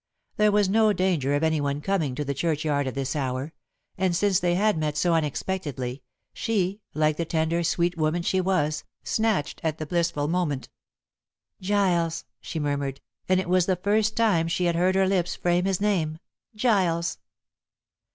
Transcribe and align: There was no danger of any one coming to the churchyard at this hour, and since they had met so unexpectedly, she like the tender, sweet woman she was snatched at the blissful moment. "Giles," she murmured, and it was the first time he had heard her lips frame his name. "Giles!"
There 0.37 0.51
was 0.51 0.67
no 0.67 0.91
danger 0.93 1.35
of 1.35 1.43
any 1.43 1.61
one 1.61 1.79
coming 1.79 2.15
to 2.15 2.25
the 2.25 2.33
churchyard 2.33 2.87
at 2.87 2.95
this 2.95 3.15
hour, 3.15 3.53
and 3.99 4.15
since 4.15 4.39
they 4.39 4.55
had 4.55 4.75
met 4.75 4.97
so 4.97 5.13
unexpectedly, 5.13 6.01
she 6.33 6.81
like 6.95 7.17
the 7.17 7.23
tender, 7.25 7.63
sweet 7.63 7.95
woman 7.99 8.23
she 8.23 8.41
was 8.41 8.83
snatched 9.03 9.61
at 9.63 9.77
the 9.77 9.85
blissful 9.85 10.27
moment. 10.27 10.69
"Giles," 11.61 12.25
she 12.39 12.57
murmured, 12.59 12.99
and 13.29 13.39
it 13.39 13.47
was 13.47 13.67
the 13.67 13.75
first 13.75 14.15
time 14.17 14.47
he 14.47 14.63
had 14.63 14.75
heard 14.75 14.95
her 14.95 15.05
lips 15.07 15.35
frame 15.35 15.65
his 15.65 15.79
name. 15.79 16.17
"Giles!" 16.55 17.19